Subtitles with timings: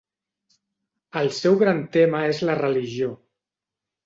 [1.21, 3.13] El seu gran tema és la religió.